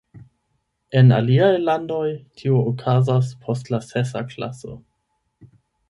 [1.01, 2.01] En aliaj landoj
[2.41, 4.79] tio okazas post la sesa klaso.